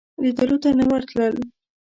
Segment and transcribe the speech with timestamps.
[0.21, 1.35] لیدلو ته نه ورتلل.